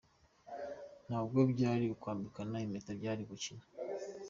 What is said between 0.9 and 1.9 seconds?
Ntabwo byari